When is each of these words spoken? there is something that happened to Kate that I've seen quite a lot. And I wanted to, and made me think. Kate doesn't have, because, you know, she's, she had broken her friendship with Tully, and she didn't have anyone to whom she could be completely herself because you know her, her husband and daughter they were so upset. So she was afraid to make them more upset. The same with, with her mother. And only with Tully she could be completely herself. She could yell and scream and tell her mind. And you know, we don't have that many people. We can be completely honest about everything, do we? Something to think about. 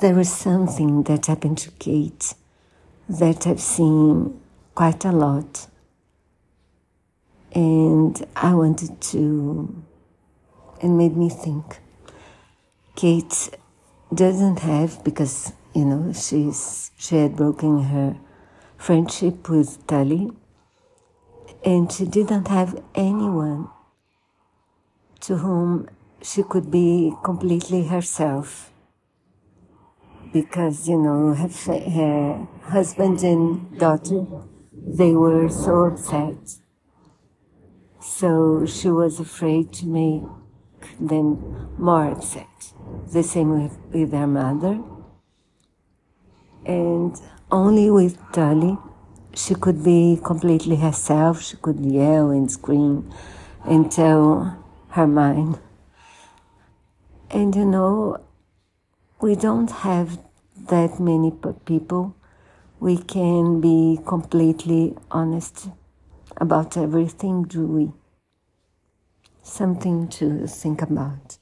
there 0.00 0.18
is 0.18 0.32
something 0.32 1.02
that 1.04 1.26
happened 1.26 1.58
to 1.58 1.70
Kate 1.72 2.34
that 3.08 3.46
I've 3.46 3.60
seen 3.60 4.40
quite 4.74 5.04
a 5.04 5.12
lot. 5.12 5.68
And 7.54 8.24
I 8.34 8.54
wanted 8.54 9.00
to, 9.00 9.82
and 10.80 10.96
made 10.96 11.16
me 11.16 11.28
think. 11.28 11.78
Kate 12.96 13.50
doesn't 14.14 14.60
have, 14.60 15.04
because, 15.04 15.52
you 15.74 15.84
know, 15.84 16.12
she's, 16.12 16.90
she 16.96 17.16
had 17.16 17.36
broken 17.36 17.82
her 17.84 18.16
friendship 18.78 19.48
with 19.48 19.86
Tully, 19.86 20.30
and 21.64 21.92
she 21.92 22.06
didn't 22.06 22.48
have 22.48 22.82
anyone 22.94 23.68
to 25.20 25.36
whom 25.36 25.88
she 26.22 26.42
could 26.42 26.70
be 26.70 27.12
completely 27.22 27.84
herself 27.84 28.71
because 30.32 30.88
you 30.88 30.98
know 30.98 31.34
her, 31.34 31.48
her 31.48 32.48
husband 32.64 33.22
and 33.22 33.78
daughter 33.78 34.26
they 34.72 35.12
were 35.12 35.48
so 35.48 35.84
upset. 35.84 36.56
So 38.00 38.66
she 38.66 38.88
was 38.88 39.20
afraid 39.20 39.72
to 39.74 39.86
make 39.86 40.22
them 40.98 41.70
more 41.78 42.10
upset. 42.10 42.72
The 43.12 43.22
same 43.22 43.62
with, 43.62 43.78
with 43.92 44.12
her 44.12 44.26
mother. 44.26 44.82
And 46.66 47.16
only 47.50 47.90
with 47.90 48.18
Tully 48.32 48.76
she 49.34 49.54
could 49.54 49.82
be 49.82 50.20
completely 50.22 50.76
herself. 50.76 51.42
She 51.42 51.56
could 51.56 51.80
yell 51.80 52.30
and 52.30 52.50
scream 52.50 53.10
and 53.64 53.90
tell 53.90 54.62
her 54.88 55.06
mind. 55.06 55.58
And 57.30 57.54
you 57.54 57.64
know, 57.64 58.18
we 59.22 59.36
don't 59.36 59.70
have 59.70 60.18
that 60.68 60.98
many 60.98 61.32
people. 61.64 62.16
We 62.80 62.98
can 62.98 63.60
be 63.60 64.00
completely 64.04 64.96
honest 65.12 65.68
about 66.36 66.76
everything, 66.76 67.44
do 67.44 67.64
we? 67.64 67.92
Something 69.44 70.08
to 70.08 70.48
think 70.48 70.82
about. 70.82 71.38